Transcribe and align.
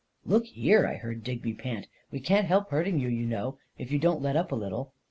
"Look 0.25 0.47
here," 0.47 0.87
I 0.87 0.95
heard 0.95 1.23
Digby 1.23 1.53
pant," 1.53 1.85
we 2.11 2.19
can't 2.19 2.47
help 2.47 2.71
hurting 2.71 2.97
you, 2.99 3.07
you 3.07 3.27
know, 3.27 3.59
if 3.77 3.91
you 3.91 3.99
don't 3.99 4.19
let 4.23 4.35
up 4.35 4.51
a 4.51 4.55
little!" 4.55 4.95